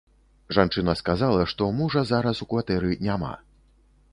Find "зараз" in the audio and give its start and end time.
2.13-2.41